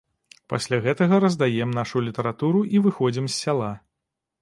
[0.53, 3.73] Пасля гэтага раздаем нашу літаратуру і выходзім з сяла.